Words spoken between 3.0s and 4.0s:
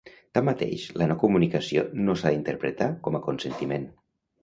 com a consentiment.